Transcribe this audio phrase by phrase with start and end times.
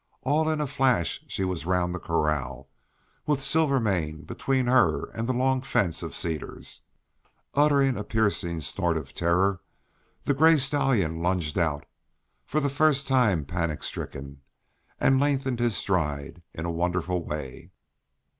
[0.23, 2.67] All in a flash she was round the corral,
[3.27, 6.81] with Silvermane between her and the long fence of cedars.
[7.53, 9.61] Uttering a piercing snort of terror
[10.23, 11.85] the gray stallion lunged out,
[12.43, 14.41] for the first time panic stricken,
[14.99, 17.69] and lengthened his stride in a wonderful way.